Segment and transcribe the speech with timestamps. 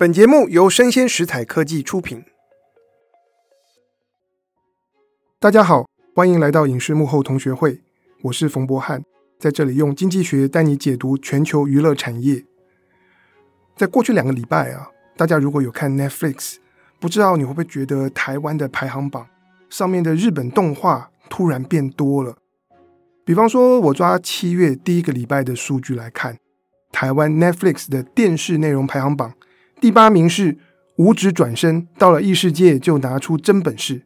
[0.00, 2.24] 本节目由生鲜食材科技出品。
[5.38, 7.82] 大家好，欢迎来到影视幕后同学会，
[8.22, 9.04] 我是冯博翰，
[9.38, 12.42] 在这里用经济学带你解读全球娱乐产业。
[13.76, 16.56] 在过去两个礼拜啊，大家如果有看 Netflix，
[16.98, 19.26] 不知道你会不会觉得台湾的排行榜
[19.68, 22.38] 上面的日本动画突然变多了？
[23.26, 26.38] 比方说，我抓七月第一个礼拜的数据来看，
[26.90, 29.34] 台湾 Netflix 的电视内容排行榜。
[29.80, 30.58] 第八名是
[30.96, 34.02] 五指转身，到了异世界就拿出真本事。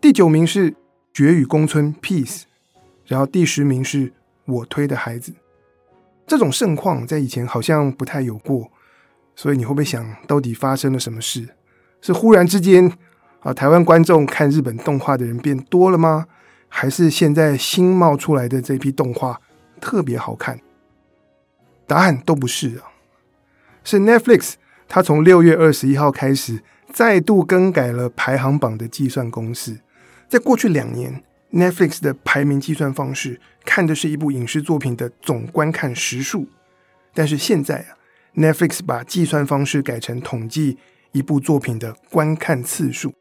[0.00, 0.74] 第九名是
[1.12, 2.44] 绝语公村 Peace，
[3.04, 4.14] 然后第十名是
[4.46, 5.34] 我推的孩子。
[6.26, 8.70] 这种盛况在以前好像不太有过，
[9.36, 11.46] 所以你会不会想到底发生了什么事？
[12.00, 12.90] 是忽然之间
[13.40, 16.26] 啊，台湾观众看日本动画的人变多了吗？
[16.68, 19.38] 还是现在新冒出来的这批动画
[19.82, 20.58] 特别好看？
[21.86, 22.88] 答案都不是啊，
[23.84, 24.54] 是 Netflix。
[24.92, 26.60] 他从六月二十一号开始，
[26.92, 29.78] 再度更改了排行榜的计算公式。
[30.28, 36.48] 在过去两年，Netflix 的排名计算方式看的是一部影视作品的总观看时数，
[37.14, 37.94] 但是现在啊
[38.34, 40.76] ，Netflix 把计算方式改成统计
[41.12, 43.14] 一部作品的观看次数。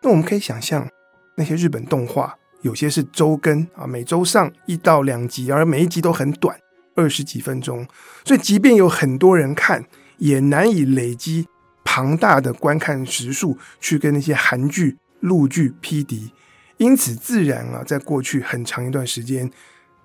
[0.00, 0.88] 那我们可以想象，
[1.36, 6.58] 那些日本动画有些是周更啊，每周上一到两集，而每一集都很短，
[6.94, 7.86] 二十几分钟，
[8.24, 9.84] 所以即便有很多人看。
[10.18, 11.48] 也难以累积
[11.84, 16.32] 庞大的观看时数去跟那些韩剧、陆剧匹敌，
[16.76, 19.50] 因此自然啊，在过去很长一段时间，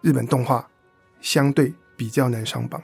[0.02, 0.67] 日本动画
[1.22, 2.81] 相对比较难上榜。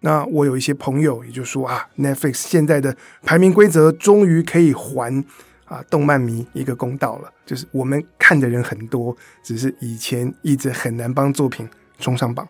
[0.00, 5.24] 那我有一些朋友也就说啊，Netflix 现在的排名规则终于可以还
[5.64, 11.68] 啊动漫迷一个公道了，就是我们看的人很多，只是以前一直很难帮作品
[11.98, 12.48] 冲上榜。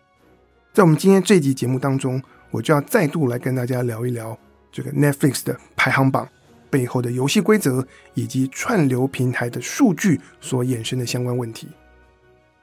[0.73, 2.23] 在我们今天这集节目当中。
[2.51, 4.39] 我就要再度来跟大家聊一聊
[4.73, 6.29] 这个 Netflix 的排行榜
[6.71, 11.69] 背后的游戏规则，以及串流平台的数据所衍生的相关问题。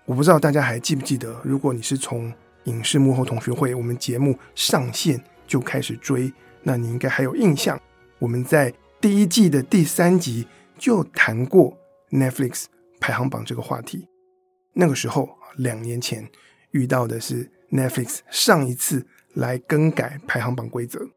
[0.06, 2.32] 我不知道大家还记不记得，如果你是从
[2.66, 7.80] 影视幕后同学会我们节目上线就开始追，那你应该还有印象，
[8.20, 11.77] 我们在第一季的第三集就谈过
[12.10, 12.65] Netflix
[13.00, 14.08] 排行榜这个话题。
[14.73, 16.27] 那个时候，两年前
[16.71, 19.05] 遇到的是 Netflix 上一次。
[19.33, 21.08] 来更改排行榜规则。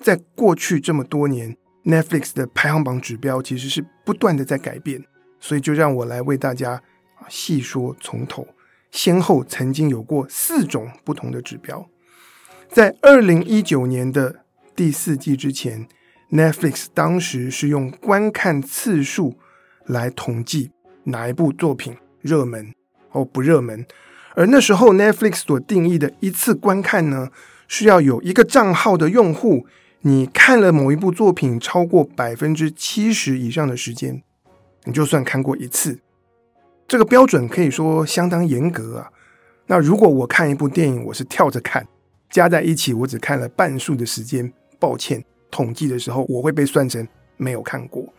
[0.00, 5.04] 在过去这么多年，Netflix 的排行榜指标其实是不断的在改变，
[5.38, 6.72] 所以就让我来为大家
[7.16, 8.46] 啊细说从头。
[8.90, 11.88] 先后曾经有过四种不同的指标。
[12.68, 14.44] 在二零一九年的
[14.74, 15.86] 第四季之前
[16.30, 19.38] ，Netflix 当时是用观看次数
[19.86, 20.72] 来统计
[21.04, 22.74] 哪一部作品热门
[23.08, 23.86] 或不热门。
[24.34, 27.28] 而那时候，Netflix 所定义的一次观看呢，
[27.68, 29.66] 是要有一个账号的用户，
[30.00, 34.22] 你看了某一部作品超过百分之七十以上的时间，
[34.84, 35.98] 你就算看过一次。
[36.88, 39.10] 这个标准可以说相当严格啊。
[39.66, 41.86] 那如果我看一部电影，我是跳着看，
[42.30, 47.06] 加在一起我只看了半数的时间，抱歉，统计的时候我会被算成
[47.36, 48.10] 没有看过。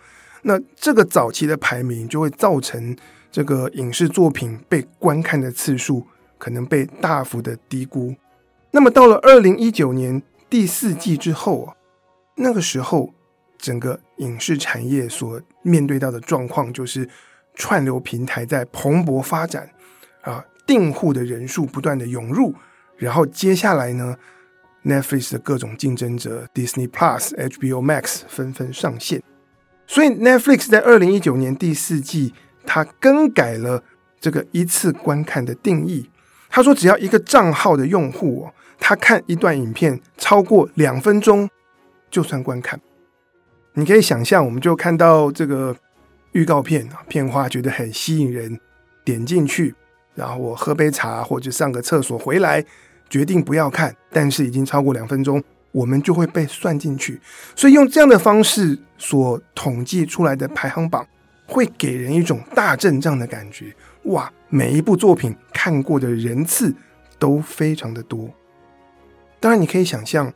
[0.44, 2.96] 那这个早期的排名就会造成。
[3.34, 6.06] 这个影视作品被观看的次数
[6.38, 8.14] 可能被大幅的低估。
[8.70, 10.22] 那么到了二零一九年
[10.52, 11.74] 第四季之后啊，
[12.36, 13.12] 那个时候
[13.58, 17.10] 整个影视产业所面对到的状况就是
[17.56, 19.68] 串流平台在蓬勃发展
[20.22, 22.54] 啊，订户的人数不断的涌入，
[22.98, 24.16] 然后接下来呢
[24.84, 29.24] ，Netflix 的各种竞争者 Disney Plus、HBO Max 纷纷上线，
[29.88, 32.36] 所以 Netflix 在二零一九年第四季。
[32.66, 33.84] 他更改了
[34.20, 36.10] 这个一次观看的定义。
[36.50, 41.50] 他说，只要一个账号的用户哦，他看一段影片超过两分钟，
[42.12, 42.80] 就算观看。
[43.74, 45.76] 你可以想象，我们就看到这个
[46.34, 48.60] 预告片啊，片花觉得很吸引人，
[49.04, 49.74] 点进去，
[50.14, 52.64] 然后我喝杯茶或者上个厕所回来，
[53.10, 57.20] 决定不要看，但是已经超过两分钟，我们就会被算进去。
[57.56, 61.04] 所以用这样的方式所统计出来的排行榜。
[61.46, 63.74] 会给人一种大阵仗的感觉，
[64.06, 64.32] 哇！
[64.50, 66.74] 每一部作品看过的人次
[67.18, 68.30] 都非常的多。
[69.40, 70.32] 当然，你可以想象，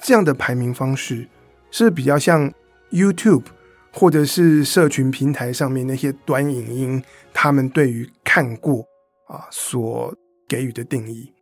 [0.00, 1.26] 这样的排名方式
[1.70, 2.52] 是比较像
[2.90, 3.44] YouTube
[3.92, 8.84] 或者是社群平台上面那些短影音，他们对于看过
[9.26, 10.14] 啊所
[10.46, 11.32] 给予的定义。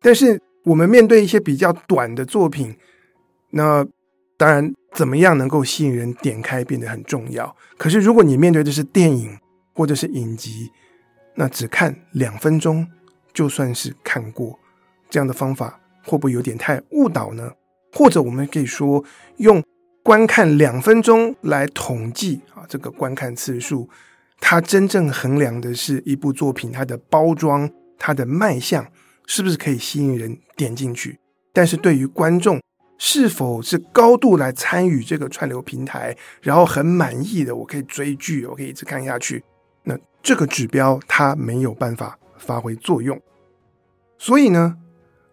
[0.00, 2.76] 但是，我们面对一些比较短的作品，
[3.50, 3.86] 那
[4.36, 4.72] 当然。
[4.92, 7.56] 怎么样能够吸引人点开变得很重要。
[7.78, 9.38] 可是如果你面对的是电影
[9.72, 10.70] 或者是影集，
[11.36, 12.86] 那只看两分钟
[13.32, 14.58] 就算是看过，
[15.08, 17.52] 这样的方法会不会有点太误导呢？
[17.92, 19.04] 或者我们可以说
[19.36, 19.62] 用
[20.02, 23.88] 观看两分钟来统计啊这个观看次数，
[24.40, 28.86] 它真正衡量的是一部作品它的包装、它的卖相
[29.26, 31.18] 是不是可以吸引人点进去，
[31.52, 32.60] 但是对于观众。
[33.02, 39.42] 是否是高度来参与这个串流平台，然后很满意的，我可以追剧，我可以一直看下去。
[39.84, 43.18] 那这个指标它没有办法发挥作用，
[44.18, 44.76] 所以呢，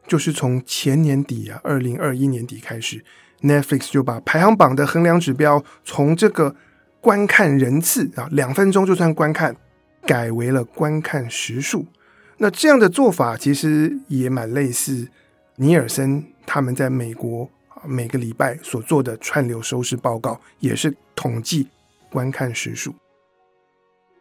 [0.08, 3.04] 就是从前年底啊，二零二一年底开始
[3.42, 6.56] ，Netflix 就把排行榜的衡量指标从这个
[7.02, 9.54] 观看人次啊，两分钟就算观看，
[10.04, 11.86] 改为了观看时数。
[12.38, 15.10] 那这样的做法其实也蛮类似
[15.58, 17.50] 尼尔森他们在美国。
[17.86, 21.68] 每个礼拜所做的串流收视报告也是统计
[22.10, 22.94] 观看时数。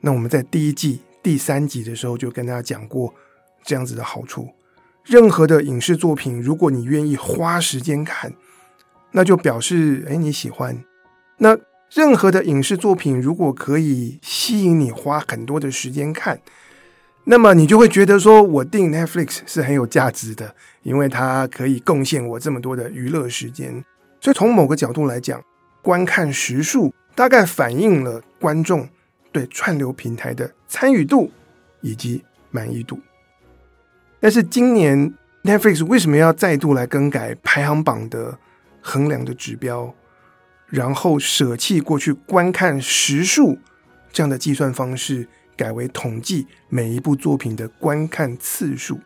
[0.00, 3.14] 那我们在第一季第三集的时候就跟大家讲过
[3.64, 4.48] 这样子的好处：
[5.04, 8.32] 任何的影视作品，如果你愿意花时间看，
[9.12, 10.84] 那就表示哎你喜欢。
[11.38, 11.58] 那
[11.90, 16.40] 任何的影视作品，如果可以吸引你花很多的时间看。
[17.28, 23.84] 那么你就会觉得说，我订 Netflix 是很有价值的，因为它可以贡献我这么多的娱乐时间。
[24.20, 25.42] 所以从某个角度来讲，
[25.82, 28.88] 观看时数大概反映了观众
[29.32, 31.32] 对串流平台的参与度
[31.80, 33.00] 以及满意度。
[34.20, 35.12] 但是今年
[35.42, 38.38] Netflix 为什么要再度来更改排行榜的
[38.80, 39.92] 衡量的指标，
[40.68, 43.58] 然后舍弃过去观看时数
[44.12, 45.28] 这样的计算方式？
[45.56, 49.00] 改为统计每一部作品的观看次数。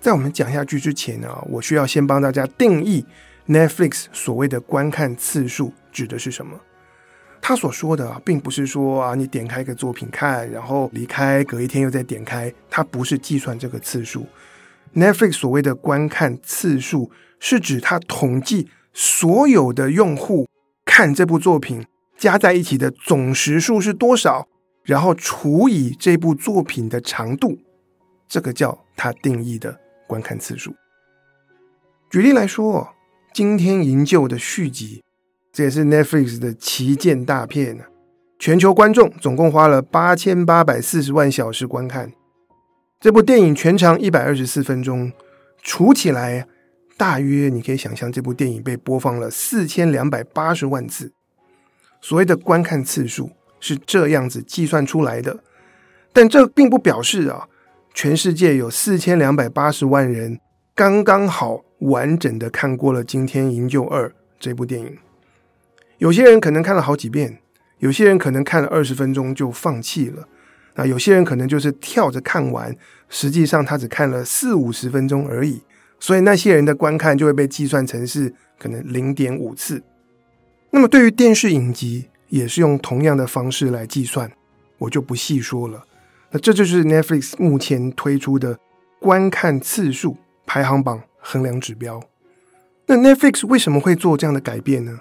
[0.00, 3.04] 在我们讲下去之前呢，我需要先帮大家定义
[3.48, 6.60] Netflix 所谓的观看次数指的是什么。
[7.40, 14.26] 他所说的啊，并不是说啊，你点开一个作品看，然后离开，隔一天又再点开，它不是计算这个次数。
[14.94, 17.10] Netflix 所谓的观看次数，
[17.40, 20.48] 是指它统计所有的用户
[20.84, 21.84] 看这部作品
[22.16, 24.48] 加在一起的总时数是多少。
[24.84, 27.58] 然后除以这部作品的长度，
[28.28, 30.74] 这个叫它定义的观看次数。
[32.10, 32.94] 举例来说，
[33.34, 35.02] 《惊天营救》的续集，
[35.50, 37.86] 这也是 Netflix 的旗舰大片。
[38.38, 42.12] 全球观众总共花了八千八百四十万小时观看
[43.00, 45.10] 这部电影，全长一百二十四分钟，
[45.62, 46.46] 除起来
[46.98, 51.12] 大约你可以想象，这部电影被播放了四千两百八十万次。
[52.02, 53.30] 所谓的观看次数。
[53.64, 55.42] 是这样子计算出来的，
[56.12, 57.48] 但这并不表示啊，
[57.94, 60.38] 全世界有四千两百八十万人
[60.74, 64.06] 刚刚好完整的看过了《惊天营救二》
[64.38, 64.98] 这部电影。
[65.96, 67.38] 有些人可能看了好几遍，
[67.78, 70.28] 有些人可能看了二十分钟就放弃了，
[70.74, 72.76] 那有些人可能就是跳着看完，
[73.08, 75.62] 实际上他只看了四五十分钟而已，
[75.98, 79.82] 所以那些人的观看就会被计算成是可能零点五次。
[80.70, 84.30] 那么对于电视影集，也是用同样的方式来计算，
[84.78, 85.84] 我就不细说了。
[86.30, 88.58] 那这就是 Netflix 目前推出的
[88.98, 90.16] 观看次数
[90.46, 92.02] 排行榜衡量指标。
[92.86, 95.00] 那 Netflix 为什么会做这样的改变呢？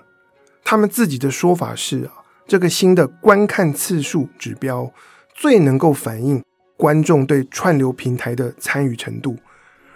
[0.64, 4.92] 他们自己的说法是啊，这个新的观看次数指标
[5.34, 6.44] 最能够反映
[6.78, 9.38] 观众对串流平台的参与程度，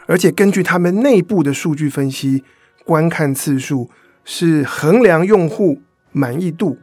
[0.06, 2.44] 而且根据他们内部的数据分析，
[2.84, 3.90] 观看次数
[4.26, 5.82] 是衡量用户
[6.12, 6.78] 满意度。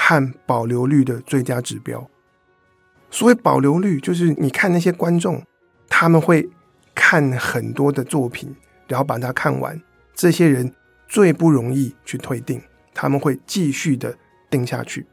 [0.00, 2.08] 和保留率的最佳指标。
[3.10, 5.42] 所谓保留率，就是你看那些观众，
[5.88, 6.48] 他们会
[6.94, 8.54] 看很多的作品，
[8.86, 9.78] 然后把它看完。
[10.14, 10.72] 这些人
[11.08, 12.62] 最不容易去退订，
[12.94, 14.16] 他们会继续的
[14.48, 15.04] 订下去。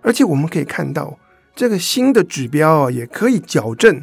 [0.00, 1.18] 而且我们可以看到，
[1.54, 4.02] 这个新的指标啊，也可以矫正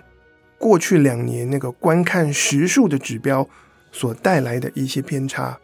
[0.60, 3.50] 过去两年那个观看时数的指标
[3.92, 5.58] 所带来的一些偏差。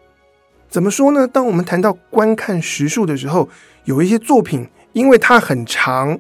[0.70, 1.28] 怎么说呢？
[1.28, 3.50] 当我们谈到观看时数的时候，
[3.86, 6.20] 有一些作品因为它很长，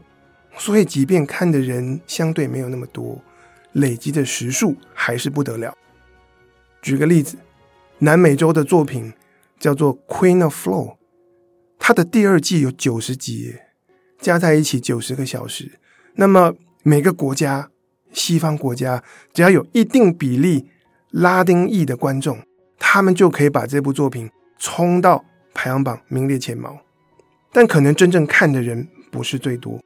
[0.58, 3.22] 所以即便看的人相对没有那么多，
[3.74, 5.76] 累积的时数还是不得了。
[6.82, 7.38] 举个例子，
[8.00, 9.14] 南美洲的作品
[9.60, 10.88] 叫做《Queen of Flow》，
[11.78, 13.56] 它的第二季有九十集，
[14.20, 15.74] 加在一起九十个小时。
[16.16, 17.70] 那么每个国家，
[18.12, 20.70] 西方国家只要有一定比例
[21.12, 22.40] 拉丁裔的观众，
[22.80, 24.28] 他们就可以把这部作品。
[24.60, 25.24] 冲到
[25.54, 26.78] 排行榜名列前茅，
[27.54, 29.82] 但可能真正看的人不是最多，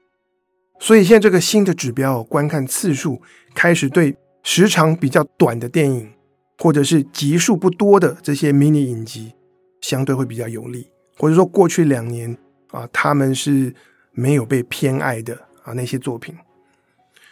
[0.80, 3.22] 所以现在这个新的指标观看次数
[3.54, 6.12] 开始对时长比较短的电影，
[6.58, 9.34] 或者是集数不多的这些迷你影集，
[9.80, 12.36] 相对会比较有利，或者说过去两年
[12.72, 13.74] 啊，他们是
[14.12, 16.36] 没有被偏爱的啊那些作品。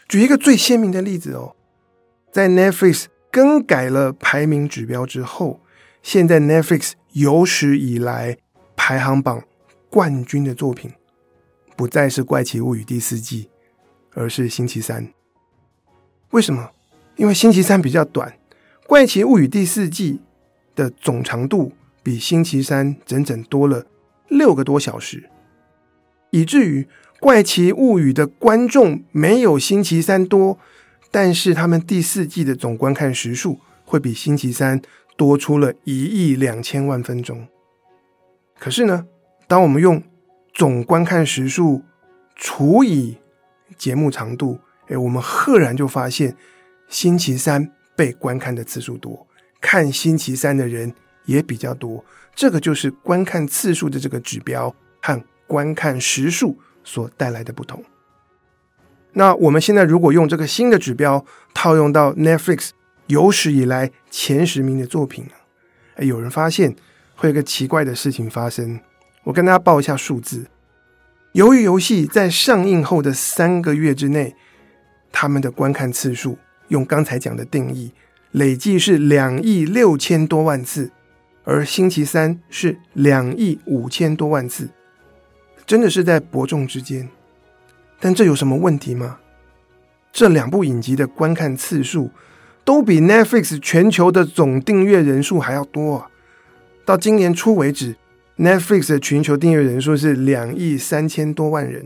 [0.07, 1.55] 举一个最鲜明的例子哦，
[2.31, 5.59] 在 Netflix 更改了排名指标之后。
[6.03, 8.37] 现在 Netflix 有史以来
[8.75, 9.43] 排行榜
[9.89, 10.91] 冠军的作品，
[11.75, 13.49] 不再是《怪奇物语》第四季，
[14.13, 15.05] 而是《星期三》。
[16.29, 16.71] 为什么？
[17.17, 18.29] 因为《星期三》比较短，
[18.87, 20.21] 《怪奇物语》第四季
[20.73, 23.85] 的总长度比《星期三》整整多了
[24.29, 25.29] 六个多小时，
[26.29, 26.83] 以至于
[27.19, 30.57] 《怪奇物语》的观众没有《星期三》多，
[31.11, 34.79] 但是他们第四季的总观看时数会比《星期三》
[35.17, 37.47] 多出了一亿两千万分钟。
[38.59, 39.05] 可是呢，
[39.47, 40.01] 当我们用
[40.53, 41.83] 总观看时数
[42.35, 43.17] 除以
[43.77, 46.35] 节目长度，哎，我们赫然就发现，
[46.87, 49.27] 星期三被观看的次数多，
[49.59, 50.93] 看星期三的人
[51.25, 52.03] 也比较多。
[52.35, 57.83] 这个就是观看次数的这个指标和观看时数所带来的不同。
[59.13, 62.69] 那我们现在如果用这个新的指标套用到 Netflix
[63.07, 65.25] 有史以来前十名的作品，
[65.95, 66.75] 哎，有人发现
[67.15, 68.79] 会有个奇怪的事情发生。
[69.23, 70.47] 我跟大家报一下数字。
[71.33, 74.35] 由于游戏在上映后的三个月之内，
[75.11, 76.37] 他们的观看次数，
[76.69, 77.93] 用刚才讲的定义，
[78.31, 80.91] 累计是两亿六千多万次，
[81.43, 84.69] 而星期三是两亿五千多万次，
[85.65, 87.07] 真的是在伯仲之间。
[87.99, 89.19] 但这有什么问题吗？
[90.11, 92.09] 这两部影集的观看次数
[92.63, 96.09] 都比 Netflix 全球的总订阅人数还要多啊！
[96.85, 97.95] 到今年初为止。
[98.37, 101.85] Netflix 的全球订阅人数是两亿三千多万人，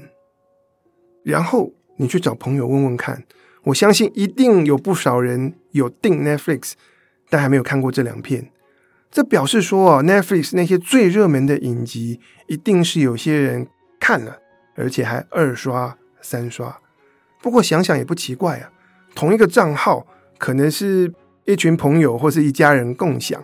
[1.24, 3.25] 然后你去找朋友问问看，
[3.63, 6.74] 我相信一定有不少人有订 Netflix，
[7.29, 8.51] 但还没有看过这两片。
[9.12, 13.67] 这表示说啊，Netflix 那些最热门的影集，一定是有些人
[14.00, 14.38] 看了，
[14.75, 16.79] 而且还二刷、三刷。
[17.41, 18.72] 不过想想也不奇怪啊，
[19.13, 21.13] 同一个账号可能是
[21.46, 23.44] 一群朋友或是一家人共享。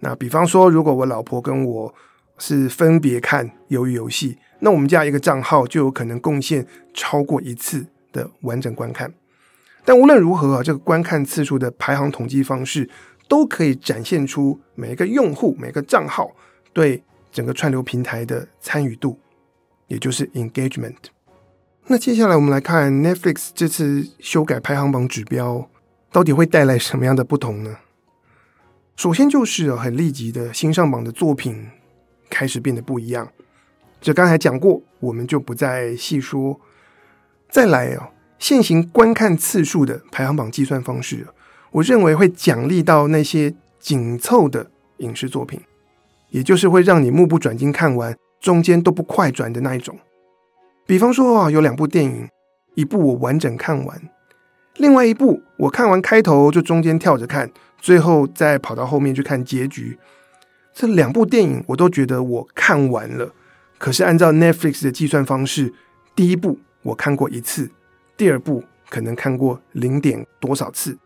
[0.00, 1.94] 那比方说，如果我老婆跟我
[2.38, 9.12] 是分别看鱿鱼游戏，那我们家一个账号就有可能贡献超过一次的完整观看。
[9.84, 12.88] 但无论如何啊，这个观看次数的排行统计方式
[13.28, 16.30] 都可以展现出每一个用户、每个账号
[16.72, 19.18] 对整个串流平台的参与度，
[19.86, 20.96] 也就是 engagement。
[21.86, 25.68] 那接下来我们来看 Netflix 这次修改排行榜指标，
[26.12, 27.78] 到底会带来什么样的不同呢？
[28.94, 31.68] 首先就是很立即的新上榜的作品。
[32.34, 33.30] 开始变得不一样，
[34.00, 36.58] 这刚才讲过，我们就不再细说。
[37.50, 41.26] 再来哦，现行观看次数的排行榜计算方式，
[41.70, 45.60] 我认为会奖励到那些紧凑的影视作品，
[46.30, 49.98] 也就是会让你目不转睛看完，中间都不快转的那一种。
[50.86, 52.26] 比方说啊，有两部电影，
[52.74, 54.08] 一部我完整看完，
[54.76, 59.98] 另外一部我看完开头就中间跳着看，最后再跑到后面去看结局。
[60.74, 63.32] 这两部电影我都觉得我看完了，
[63.78, 65.74] 可是按照 Netflix 的计算方式，
[66.16, 67.70] 第一部我看过一次，
[68.16, 70.96] 第二部可能看过零点多少次，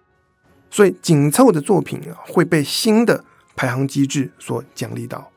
[0.71, 3.25] 所以紧凑的作品啊会被新的
[3.57, 5.33] 排行机制所奖励到。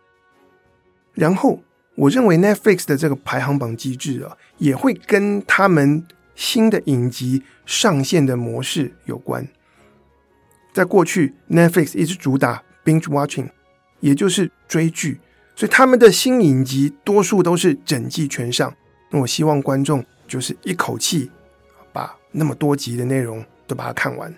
[1.16, 1.60] 然后
[1.96, 6.06] 我认为 Netflix 的这个排行榜机制啊，也会跟他们
[6.40, 9.46] 新的影集上线的模式有关。
[10.72, 13.50] 在过去，Netflix 一直主打 binge watching。
[14.00, 15.20] 也就是追剧，
[15.54, 18.74] 所以他们的新影集多数都是整季全上。
[19.10, 21.30] 那我希望观众就是一口气
[21.92, 24.34] 把那么多集的内容都把它看完。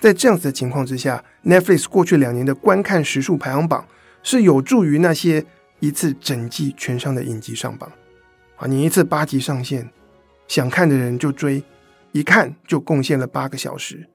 [0.00, 3.86] 在这样子的情况之下，Netflix 过去两年的观看时数排行榜
[4.24, 5.46] 是有助于那些
[5.78, 7.88] 一次整季全上的影集上榜。
[8.56, 9.88] 啊，你一次八集上线，
[10.48, 11.62] 想看的人就追，
[12.12, 14.08] 一看就贡献了八个小时。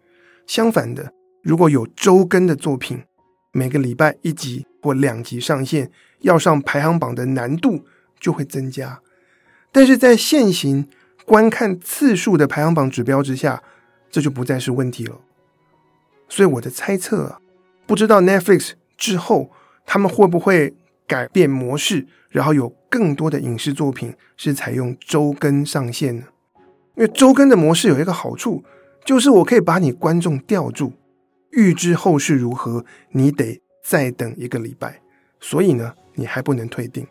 [0.48, 3.04] 相反的，如果有周更的作品，
[3.52, 7.86] 每个礼拜一集或两集上线，要上排行榜的难度
[8.20, 9.02] 就会增加。
[9.72, 10.90] 但是在现行
[11.26, 13.64] 观看次数的排行榜指标之下，
[14.10, 15.20] 这就不再是问题了。
[16.28, 17.40] 所以我的猜测啊，
[17.86, 19.52] 不知道 Netflix 之后
[19.86, 20.74] 他们会不会
[21.12, 26.24] 改变模式，然后有更多的影视作品是采用周更上线呢？
[26.96, 28.64] 因为周更的模式有一个好处，
[29.04, 30.94] 就是我可以把你观众吊住。
[31.50, 35.02] 预知后事如何，你得再等一个礼拜，
[35.42, 37.06] 所以呢，你还不能退订。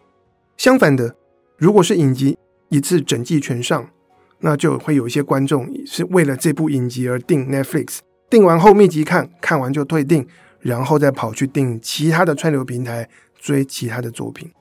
[0.57, 1.15] 相反的，
[1.59, 2.39] 如果是影集
[2.71, 3.91] 一次整季全上，
[4.39, 7.99] 那就会有一些观众是为了这部影集而订 Netflix，
[8.31, 10.27] 订完后密集看，看完就退订，
[10.61, 13.07] 然后再跑去订其他的串流平台
[13.41, 14.53] 追其他的作品。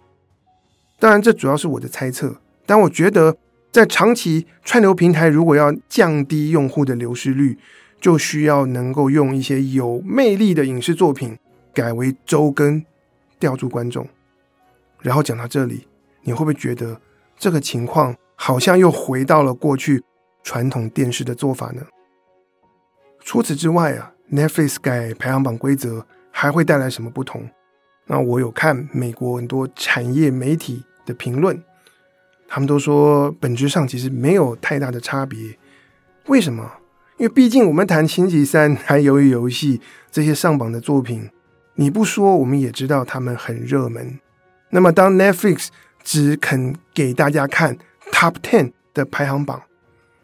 [0.98, 3.38] 当然，这主要是我的猜测，但我觉得
[3.72, 7.58] 在长期串流平台如果要降低用户的流失率，
[8.02, 11.38] 就需要能够用一些有魅力的影视作品
[11.74, 12.84] 改为周更，
[13.38, 14.08] 吊住观众。
[15.02, 15.88] 然后讲到这里，
[16.24, 17.00] 你会不会觉得
[17.38, 20.04] 这个情况好像又回到了过去
[20.44, 21.82] 传统电视的做法呢？
[23.22, 27.50] 除此之外啊，Netflix 改排行榜规则还会带来什么不同？
[28.12, 31.64] 那我有看美国很多产业媒体的评论，
[32.48, 35.56] 他们都说本质上其实没有太大的差别。
[36.26, 36.72] 为什么？
[37.18, 41.30] 因为毕竟我们谈星期三还有鱿鱼游戏这些上榜的作品，
[41.76, 44.20] 你不说我们也知道他们很热门。
[44.72, 45.68] 那么当 Netflix
[46.04, 47.78] 只肯给大家看
[48.12, 49.62] Top Ten 的排行榜，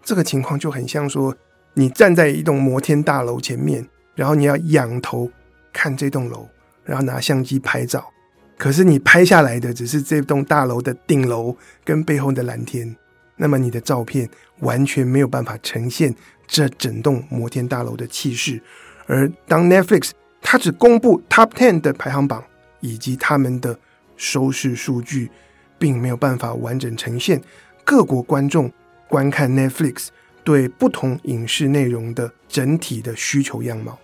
[0.03, 1.35] 这个情况就很像说
[1.75, 5.29] 你站在一栋摩天大楼前面，然后你要仰头
[5.71, 6.49] 看这栋楼。
[6.85, 8.13] 然后拿相机拍照，
[8.57, 12.95] 可是你拍下来的只是这栋大楼的顶楼跟背后的蓝天，
[13.35, 16.13] 那么你的照片完全没有办法呈现
[16.45, 18.61] 这整栋摩天大楼的气势。
[19.07, 20.11] 而当 Netflix
[20.41, 22.43] 它只公布 Top Ten 的排行榜
[22.81, 23.77] 以及他们的
[24.15, 25.31] 收视数据，
[25.79, 27.41] 并没有办法完整呈现
[27.83, 28.71] 各国观众
[29.07, 30.09] 观看 Netflix
[30.43, 33.97] 对不同影视内容的整体的需求样貌。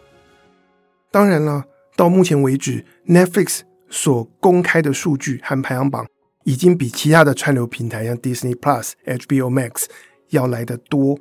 [1.11, 1.63] 当然了。
[1.95, 6.07] 到目前为止，Netflix 所公开的数据和排行榜
[6.45, 9.85] 已经比其他的串流平台，像 Disney Plus、HBO Max
[10.29, 11.19] 要来得多。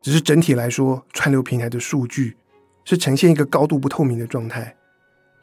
[0.00, 2.36] 只是整体来说，串流平台的数据
[2.84, 4.76] 是呈现一个高度不透明的状态。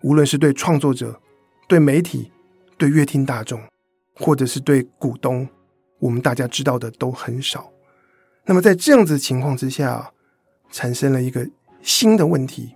[0.02, 1.20] 无论是对创作者、
[1.68, 2.32] 对媒体、
[2.78, 3.62] 对乐听大众，
[4.16, 5.48] 或者是对股东，
[6.00, 7.72] 我们大家知道的都很少。
[8.46, 10.12] 那么在这样子的情况之下，
[10.72, 11.50] 产生了一个
[11.82, 12.76] 新的问题。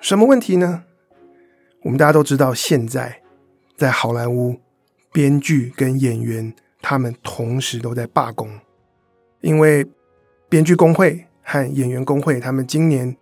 [0.00, 0.84] 什么问题呢？
[1.88, 3.22] 我们大家都知道，现在
[3.74, 4.60] 在好莱坞，
[5.10, 8.60] 编剧跟演员他们同时都在罢工，
[9.40, 9.86] 因为
[10.50, 13.16] 编剧工会和演员工会他们今年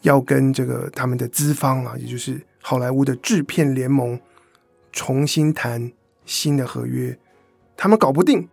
[0.00, 4.18] 要跟这个他们的资方啊，也就是好莱坞的制片联盟
[4.92, 5.92] 重新谈
[6.24, 7.18] 新的合约，
[7.76, 8.48] 他们搞不定，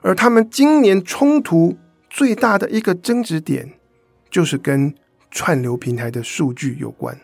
[0.00, 1.76] 而他们今年冲突
[2.08, 3.74] 最大的一个争执点，
[4.30, 4.94] 就是跟
[5.30, 7.14] 串流平台的数据有关。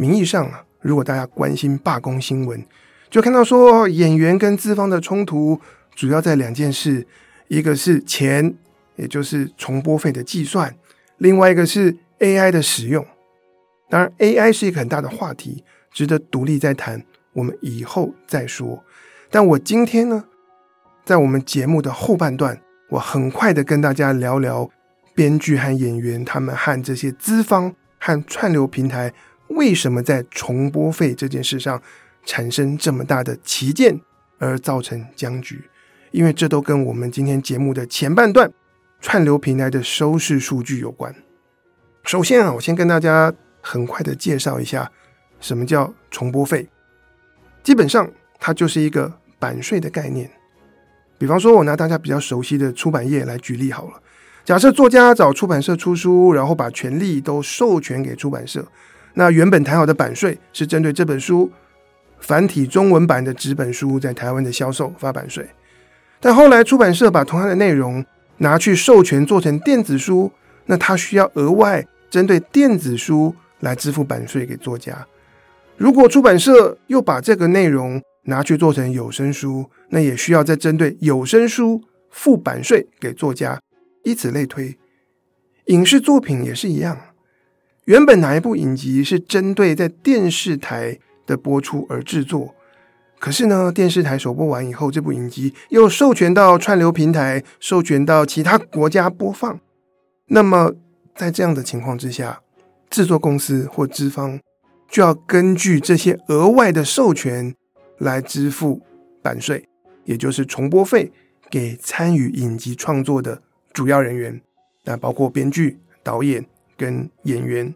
[0.00, 2.64] 名义上啊，如果大家关心罢工新闻，
[3.10, 5.60] 就看到说演员跟资方的冲突
[5.94, 7.06] 主要在两件事，
[7.48, 8.54] 一个是钱，
[8.96, 10.70] 也就是重播费的计算；
[11.18, 13.06] 另外一个是 AI 的使用。
[13.90, 18.82] 当然，AI 是一个很大的话题，值得独立再谈，我们以后再说。
[19.30, 20.24] 但我今天呢，
[21.04, 22.58] 在我们节目的后半段，
[22.88, 24.70] 我很快的跟大家聊聊
[25.14, 29.12] 编剧和演员他们和这些资方和串流平台。
[29.50, 31.80] 为什么在重播费这件事上
[32.24, 34.00] 产生这么大的歧见
[34.38, 35.62] 而造成僵局？
[36.12, 38.50] 因为这都跟我们今天节目的前半段
[39.00, 41.14] 串流平台的收视数据有关。
[42.04, 44.90] 首先啊，我先跟大家很快的介绍一下
[45.40, 46.68] 什么叫重播费。
[47.62, 50.30] 基本上它就是一个版税的概念。
[51.18, 54.02] 比方说，我拿大家比较熟悉的出版业来举例好了。
[54.44, 58.66] 假设作家找出版社出书，然后把权利都授权给出版社。
[59.14, 61.50] 那原本谈好的版税是针对这本书
[62.20, 65.48] 繁体中文版的纸本书在台湾的销售发版税，
[66.20, 68.04] 但后来出版社把同样的内容
[68.38, 70.30] 拿去授权做成电子书，
[70.66, 75.06] 那他需要额外针对电子书来支付版税给作家。
[75.76, 83.60] 如果出版社又把这个内容拿去做成有声书，那也需要再针对有声书付版税给作家，
[84.04, 84.78] 以此类推。
[85.66, 86.98] 影视作品也是一样。
[87.90, 92.54] 原本哪一部影集是针对在电视台的播出而制作，
[93.18, 99.58] 可是呢，电视台首播完以后，这部影集又授权到串流平台，授权到其他国家播放。
[100.26, 100.72] 那么，
[101.16, 102.40] 在这样的情况之下，
[102.88, 104.38] 制作公司或资方
[104.88, 107.52] 就要根据这些额外的授权
[107.98, 108.80] 来支付
[109.20, 109.64] 版税，
[110.04, 111.10] 也就是重播费
[111.50, 114.40] 给参与影集创作的主要人员，
[114.84, 116.46] 那包括编剧、导演
[116.80, 117.74] 跟演员。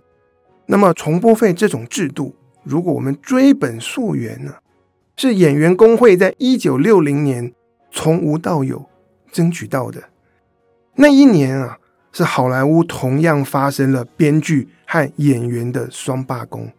[0.64, 4.54] 那么重播费这种制度，如果我们追本溯源呢，
[5.14, 7.52] 是演员工会在一九六零年
[7.92, 8.88] 从无到有
[9.30, 10.04] 争取到的。
[10.94, 11.78] 那一年啊，
[12.12, 16.72] 是好莱坞同样发生了编剧和演员的双罢工。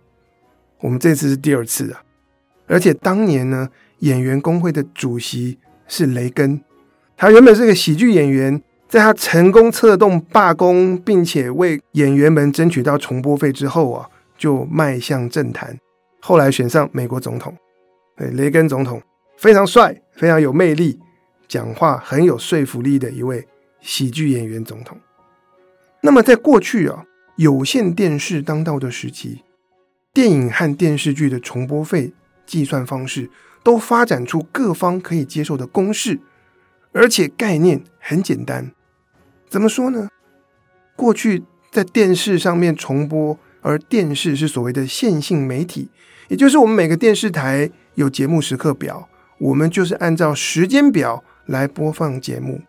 [0.79, 2.01] 我们这次是第二次啊，
[2.65, 6.59] 而且当年呢，演员工会的主席是雷根，
[7.15, 8.59] 他原本是个喜剧演员。
[8.95, 15.77] 在他成功策动罢工，并且为演员们争取到重播费之后啊，就迈向政坛，
[16.21, 17.53] 后来选上美国总统。
[18.15, 19.01] 对，雷根总统
[19.35, 20.97] 非常帅，非常有魅力，
[21.45, 23.45] 讲话很有说服力的一位
[23.81, 24.97] 喜剧演员总统。
[25.99, 27.03] 那么在过去啊，
[27.35, 29.43] 有线电视当道的时期，
[30.13, 32.13] 电影和电视剧的重播费
[32.45, 33.29] 计算方式
[33.61, 36.17] 都发展出各方可以接受的公式，
[36.93, 38.71] 而且概念很简单。
[39.49, 40.09] 怎么说呢？
[40.95, 45.89] 过去在电视上面重播，而电视是所谓的线性媒体，
[46.27, 52.61] 也就是我们每个电视台有节目时刻表，我们就是按照时间表来播放节目。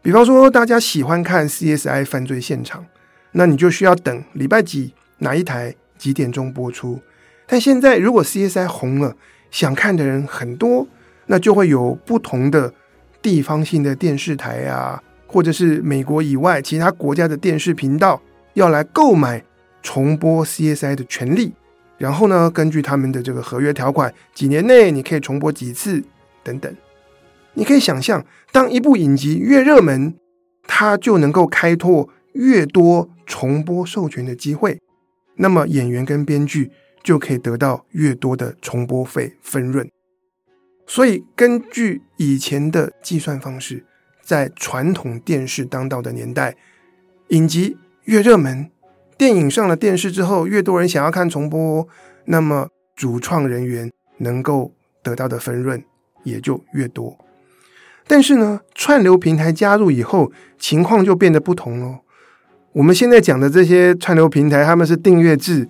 [0.00, 2.86] 比方说，大家喜欢看 CSI 犯罪现场，
[3.32, 7.00] 那你就需要等礼拜几哪一台几点钟播出。
[7.46, 9.16] 但现在如果 CSI 红了，
[9.50, 10.86] 想看的人很多，
[11.26, 12.72] 那就会有不同的
[13.20, 18.20] 地方性的电视台啊，或者是美国以外其他国家的电视频道
[18.54, 19.44] 要来购买
[19.82, 21.52] 重播 CSI 的权利，
[21.98, 26.02] 然后呢，根据他们的这个合约条款，几年内你可以重播几次
[26.42, 26.74] 等等。
[27.54, 30.14] 你可以想象，当一部影集越热门，
[30.66, 34.80] 它就能够开拓越多重播授权的机会，
[35.36, 36.70] 那么演员跟编剧
[37.02, 39.90] 就可以得到越多的重播费分润。
[40.86, 43.84] 所以，根据以前的计算方式，
[44.28, 46.54] 在传统电视当道的年代，
[47.28, 48.70] 影集越热门，
[49.16, 51.88] 电影上了电视之后，越多人想要看重播，
[52.26, 55.82] 那么主创人员能够得到的分润
[56.24, 57.16] 也就越多。
[58.06, 62.00] 但是呢，串流平台加入以后，情况就变得不同喽。
[62.72, 65.66] 我们现在讲的这些串流平台，他们是订阅制，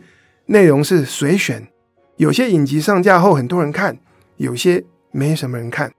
[0.46, 1.68] 内容是随选。
[2.16, 3.96] 有些影集上架后很多人看，
[4.36, 5.92] 有些没什么人看。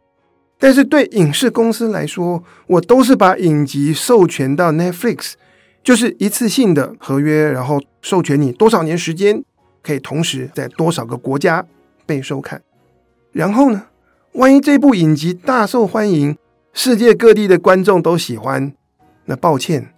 [0.61, 5.33] 但是对影视公司来说，我都是把影集授权到 Netflix，
[5.81, 9.41] 就是一次性的合约，然后授权你多少年时间，
[9.81, 11.65] 可以同时在多少个国家
[12.05, 12.61] 被收看。
[13.31, 13.85] 然后呢，
[14.33, 16.37] 万一这部影集大受欢迎，
[16.73, 18.73] 世界各地的观众都喜欢，
[19.25, 19.93] 那抱歉，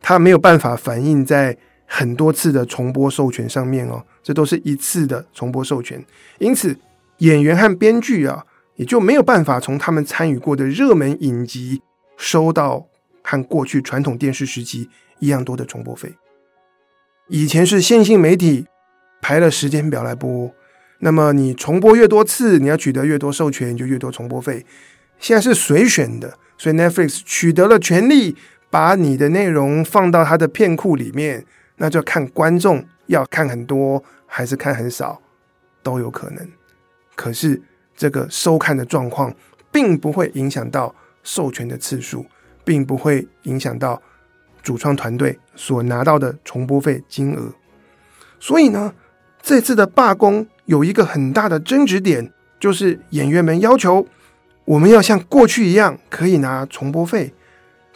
[0.00, 6.04] 它没有办法反映在很多次的重播授权上面哦，这都是一次的重播授权，
[6.40, 6.76] 因此
[7.18, 8.44] 演员和编剧啊，
[8.82, 11.80] 也就没有办法从他们参与过的热门影集
[12.16, 12.88] 收到
[13.22, 14.90] 和过去传统电视时期
[15.20, 16.12] 一样多的重播费。
[17.28, 18.66] 以前是线性媒体
[19.20, 20.50] 排了时间表来播。
[20.98, 24.66] 那么你重播越多次，你要取得越多授权，就越多重播费。
[25.20, 28.36] 现在是随选的，所以 Netflix 取得了权利，
[28.68, 35.22] 把你的内容放到它的片库里面，那就看观众要看很多还是看很少
[35.84, 36.44] 都有可能。
[37.14, 37.62] 可是
[38.02, 39.32] 这个收看的状况
[39.70, 42.26] 并不会影响到授权的次数，
[42.64, 44.02] 并不会影响到
[44.60, 47.52] 主创团队所拿到的重播费金额。
[48.40, 48.92] 所以呢，
[49.40, 50.44] 这次的罢工。
[50.66, 54.06] 有一个很大的争执点，就是演员们要求
[54.64, 57.34] 我们要像过去一样可以拿重播费，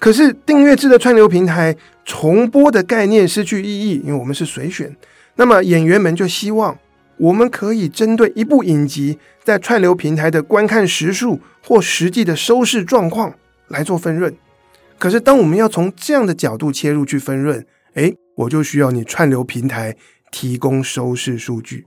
[0.00, 4.94] 可是订阅制的串流平台重播的概念失去意义，因为我们是随选。
[5.36, 6.76] 那么演员们就希望
[7.18, 13.34] 我们可以针对一部影集在串流平台的观看时数或实际的收视状况
[13.68, 14.36] 来做分润。
[14.98, 19.96] 可是当我们要从这样的角度切入去分润，诶，我就需要你串流平台
[20.30, 21.86] 提供收视数据。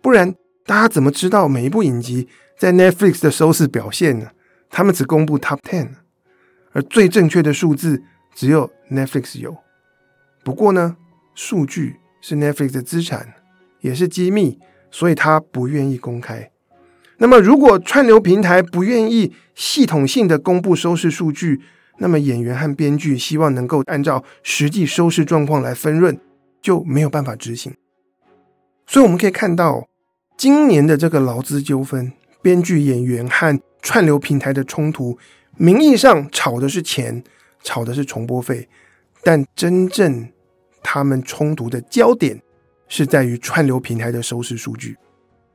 [0.00, 4.30] 不然，大家怎么知道每一部影集在 Netflix 的收视表现呢？
[4.70, 5.90] 他们只公布 Top Ten，
[6.72, 8.02] 而最正确的数字
[8.34, 9.56] 只有 Netflix 有。
[10.44, 10.96] 不过呢，
[11.34, 13.34] 数据是 Netflix 的资产，
[13.80, 14.58] 也是机密，
[14.90, 16.50] 所以他不愿意公开。
[17.18, 21.60] 那么，如果串流平台不愿意系统性的公布收视数据，
[21.98, 26.16] 那么演员和编剧希望能够按照实际收视状况来分润，
[26.62, 27.74] 就没有办法执行。
[28.86, 29.88] 所以我们可以看到，
[30.36, 35.18] 今年的这个劳资纠纷、编剧、演员和串流平台的冲突，
[35.56, 37.24] 名义上吵的是钱，
[37.64, 38.68] 吵的是重播费，
[39.24, 40.28] 但真正
[40.84, 42.40] 他们冲突的焦点
[42.88, 44.96] 是在于串流平台的收视数据。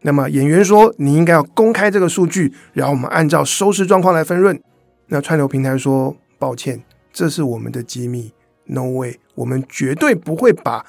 [0.02, 4.62] 那么演员说：“你应该要公开这个数据，然后我们按照收视状况来分润。”
[5.08, 8.34] 那串流平台说：“抱歉，这是我们的机密
[8.66, 10.86] ，No way，我们绝对不会把。”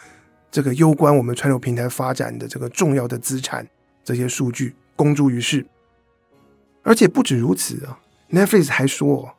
[0.50, 3.66] 这个攸关我们串流平台发展的这个重要的资产，
[4.04, 5.66] 这些数据公诸于世。
[6.84, 7.98] 而且不止如此啊
[8.30, 9.34] ，Netflix 还说，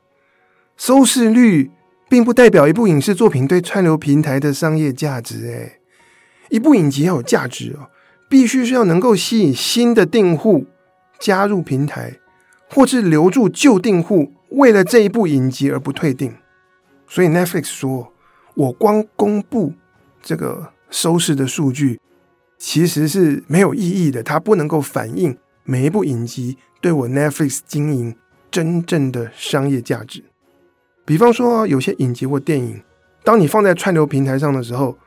[0.75, 1.71] 收视率
[2.09, 5.47] 并不代表一部影视作品对串流平台的商业价值。
[5.53, 5.79] 哎，
[6.55, 7.89] 一部影集要有价值哦，
[8.29, 10.65] 必须是要能够吸引新的订户
[11.19, 12.19] 加入平台，
[12.69, 16.33] 或是留住旧订户，为了这一部影集而不退订。
[17.07, 18.13] 所以 Netflix 说，
[18.55, 19.73] 我光公布
[20.21, 20.71] 这个。
[20.91, 21.99] 收视的数据
[22.57, 28.15] 其实是没有意义的，它不能够反映每一部影集对我 Netflix 经营
[28.49, 30.23] 真正的商业价值。
[31.03, 32.81] 比方说，有些影集或电影，
[33.25, 34.97] 当你放在串流平台上的时候，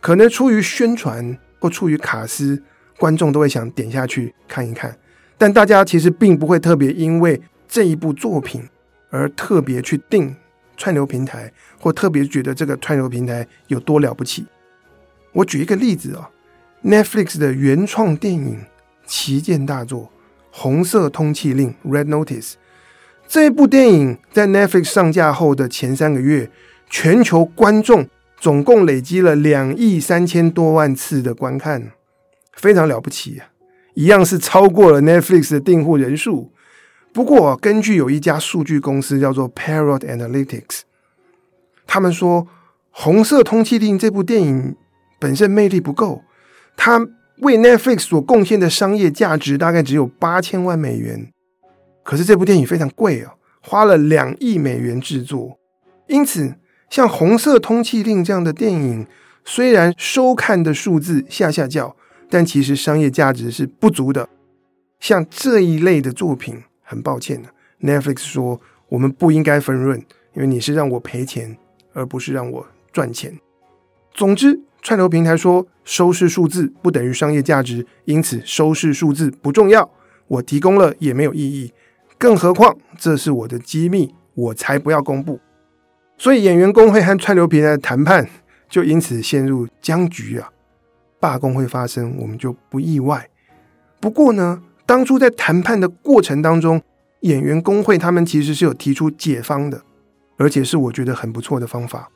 [0.00, 2.62] 可能出于宣传或出于卡司，
[2.98, 4.96] 观众都会想点下去看一看。
[5.38, 8.66] 但大家其实并不会特别因为这一部作品
[9.10, 10.34] 而特别去订
[10.76, 14.46] 串流平台，或特别觉得这个串流平台有多了不起。
[15.32, 16.30] 我举一个例子啊
[16.84, 18.64] ，Netflix 的原创电影
[19.04, 20.04] 旗舰大作
[20.50, 22.54] 《红色通缉令》（Red Notice）
[23.28, 26.50] 这部电影在 Netflix 上架后的前三个月，
[26.88, 28.08] 全球观众
[28.46, 31.90] 总共累积了两亿三千多万次的观看，
[32.52, 33.50] 非常了不起啊！
[33.94, 36.52] 一样是超过了 Netflix 的订户人数。
[37.12, 40.82] 不过，根据有一家数据公司叫做 Parrot Analytics，
[41.88, 42.44] 他们说，
[42.92, 44.76] 《红色通缉令》这部电影
[45.18, 46.22] 本身魅力不够，
[46.76, 47.04] 它
[47.38, 51.32] 为 Netflix 所贡献的商业价值大概只有八千万美元。
[52.04, 55.58] 可是这部电影非常贵哦，花了两亿美元制作。
[56.06, 56.54] 因此，
[56.90, 59.06] 像《红色通缉令》这样的电影，
[59.44, 61.96] 虽然收看的数字下下叫。
[62.28, 64.28] 但其实商业价值是不足的。
[64.98, 67.48] 像这一类的作品，很抱歉的
[67.80, 69.96] ，Netflix 说我们不应该分润，
[70.34, 71.56] 因为你是让我赔钱，
[71.92, 73.38] 而不是让我赚钱。
[74.12, 79.88] 总之，串流平台说收视数字不等于商业价值，因此收视数字不重要，
[80.26, 81.72] 我提供了也没有意义。
[82.18, 85.38] 更何况这是我的机密，我才不要公布。
[86.18, 88.28] 所以演员工会和串流平台的谈判
[88.68, 90.50] 就因此陷入僵局啊。
[91.18, 93.28] 罢工会发生，我们就不意外。
[94.00, 96.80] 不过呢，当初在谈判的过程当中，
[97.20, 99.82] 演员工会他们其实是有提出解方的，
[100.36, 102.08] 而且是我觉得很不错的方法。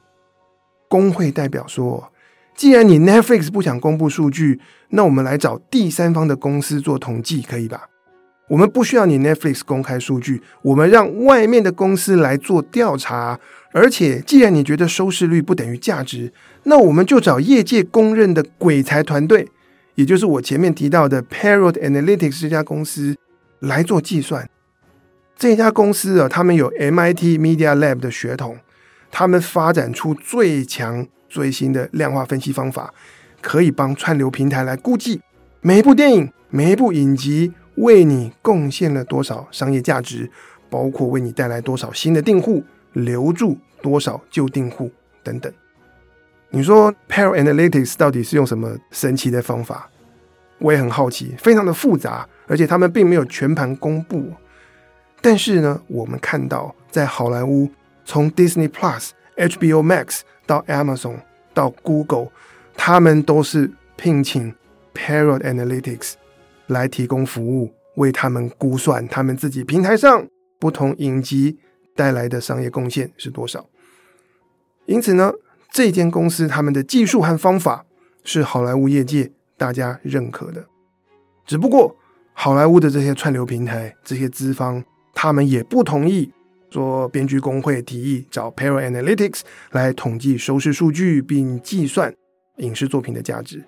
[0.89, 2.13] 工会代表说，
[2.55, 4.61] 既然你 Netflix 不想公布数据，
[4.91, 7.89] 那我们来找第三方的公司做统计，可以吧？
[8.51, 13.39] 我们不需要你 Netflix 公开数据，我们让外面的公司来做调查。
[13.73, 16.33] 而且，既然你觉得收视率不等于价值，
[16.65, 19.47] 那我们就找业界公认的鬼才团队，
[19.95, 23.17] 也就是我前面提到的 Parrot Analytics 这家公司
[23.61, 24.51] 来做计算。
[25.37, 28.59] 这家公司啊，他们有 MIT Media Lab 的血统，
[29.13, 32.93] 他们发展出最强最新的量化分析方法，
[33.41, 35.21] 可以帮串流平台来估计
[35.61, 40.31] 每一部电影、每一部影集为你贡献了多少商业价值，
[40.69, 42.65] 包括为你带来多少新的订户。
[42.95, 44.91] 留住多少旧订户
[45.23, 45.53] 等等，
[46.49, 49.89] 你说 Parrot Analytics 到底是用什么神奇的方法？
[50.59, 54.33] 我也很好奇，非常的复杂，而且他们并没有全盘公布。
[55.21, 57.71] 但是呢，我们看到在好莱坞，
[58.05, 61.21] 从 Disney Plus、HBO Max 到 Amazon
[61.55, 62.31] 到 Google，
[62.77, 64.53] 他们都是聘请
[64.93, 66.15] Parrot Analytics
[66.71, 70.27] 来提供服务，为他们估算他们自己平台上
[70.59, 71.59] 不同影集。
[71.97, 73.69] 带来的商业贡献是多少？
[74.87, 75.33] 因此呢，
[75.71, 77.85] 这间公司他们的技术和方法
[78.25, 80.65] 是好莱坞业界大家认可的。
[81.45, 81.95] 只不过，
[82.33, 86.33] 好莱坞的这些串流平台、这些资方，他们也不同意
[86.71, 89.41] 说，编剧工会提议找 Parrot Analytics
[89.73, 92.15] 来统计收视数据并计算
[92.59, 93.63] 影视作品的价值。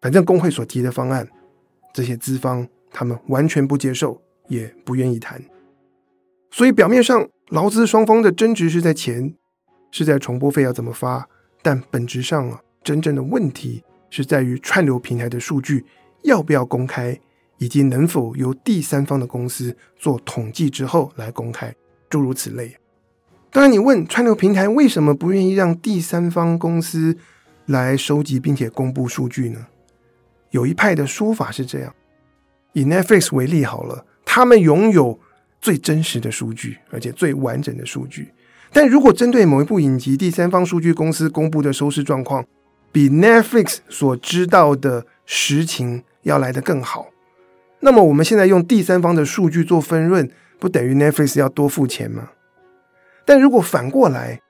[0.00, 1.28] 反正工会所提的方案，
[1.92, 5.42] 这些资方他们完全不接受，也不愿意谈。
[6.50, 9.34] 所以表面上，劳资双方的争执是在钱，
[9.90, 11.28] 是在重播费要怎么发，
[11.62, 15.84] 但本质上啊，真正的问题是在于串流平台的数据
[16.22, 17.18] 要不要公开，
[17.58, 21.74] 以及能否由第三方的公司做统计之后来公开，
[22.10, 22.76] 诸如此类。
[23.50, 27.16] 当然，你问串流平台为什么不愿意让第三方公司
[27.66, 29.66] 来收集并且公布数据呢？
[30.52, 31.92] 有一派的说法是这样：
[32.72, 35.18] 以 Netflix 为例好了，他们拥有。
[35.62, 38.32] 最真实的数据，而且最完整的数据。
[38.72, 42.44] 但如果针对某一部影集，第三方数据公司公布的收视状况
[42.90, 47.06] 比 Netflix 所知道的实情要来得更好，
[47.78, 52.30] 那么我们现在用第三方的数据做分润，不等于 Netflix 要多付钱吗？
[53.24, 54.40] 但如果反过来，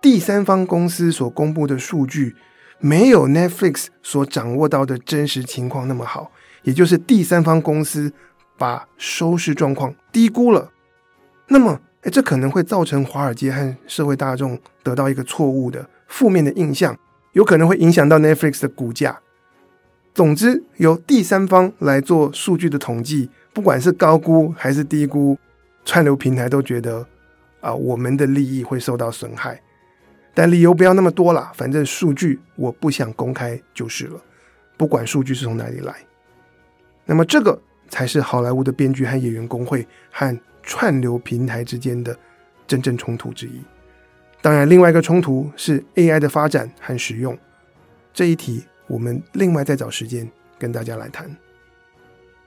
[0.00, 2.34] 第三方公司所公布的数据
[2.78, 6.30] 没有 Netflix 所掌握到的真实情况那么好，
[6.62, 8.12] 也就是第三方公司。
[8.58, 10.70] 把收视状况低估了，
[11.48, 16.98] 那么，诶，这可能会造成华尔街和社会大众得到一个错误的负面的印象，
[17.32, 19.20] 有可能会影响到 Netflix 的股价。
[20.14, 25.36] 总之，由第三方来做数据的统计，不管是高估还是低估，
[25.84, 27.06] 串流平台都觉得
[27.60, 29.60] 啊，我们的利益会受到损害。
[30.36, 34.20] 但理由不要那么多了，反正数据我不想公开就是了，
[34.76, 35.96] 不管数据是从哪里来。
[37.04, 37.60] 那么这个。
[37.88, 42.18] 才是好莱坞的编剧和演员工会和串流平台之间的
[42.66, 43.62] 真正冲突之一。
[44.42, 47.38] 当然，另外一个冲突是 AI 的发展和使用。
[48.12, 51.30] 这一题我们另外再找时间跟大家来谈。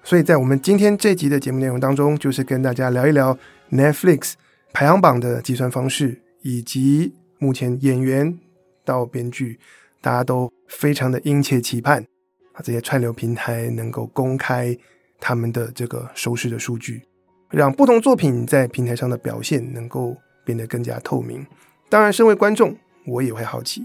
[0.03, 3.39] 所以在我们今天这集的节目内容当中，就是跟大家聊一聊
[3.71, 4.33] Netflix
[4.73, 8.37] 排行榜的计算方式，以及目前演员
[8.85, 9.59] 到编剧，
[10.01, 12.05] 大家都非常的殷切期盼
[12.53, 14.77] 啊，这些串流平台能够公开
[15.19, 17.01] 他们的这个收视的数据，
[17.49, 21.45] 让不同作品在平台上的表现能够变得更加透明。
[21.89, 22.75] 当然，身为观众，
[23.05, 23.83] 我也会好奇。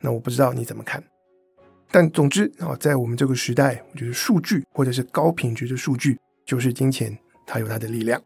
[0.00, 1.02] 那我不知道你怎么看。
[1.90, 8.20] 但总之啊，在我们这个时代，我觉得数据或者是高品质的数据就是金钱，它有它的力量。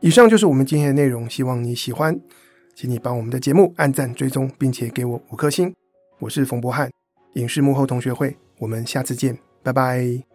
[0.00, 2.18] 以上就是我们今天的内容，希望你喜欢，
[2.80, 5.70] 请你帮我们的节目按赞、追踪，并且给我五颗星。
[6.18, 6.90] 我是冯博翰，
[7.34, 10.29] 影视幕后同学会，我们下次见，拜拜。